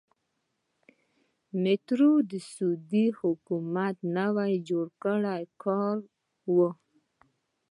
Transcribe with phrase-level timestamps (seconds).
[1.61, 5.97] میټرو د سعودي حکومت نوی جوړ کړی کار
[6.55, 6.55] و.